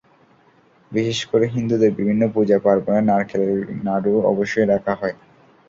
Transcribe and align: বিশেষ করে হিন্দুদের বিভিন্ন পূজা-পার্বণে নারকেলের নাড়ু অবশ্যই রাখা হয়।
বিশেষ 0.91 1.19
করে 1.25 1.45
হিন্দুদের 1.47 1.91
বিভিন্ন 1.93 2.23
পূজা-পার্বণে 2.33 3.01
নারকেলের 3.03 3.55
নাড়ু 3.83 4.13
অবশ্যই 4.31 4.67
রাখা 4.67 4.93
হয়। 4.95 5.15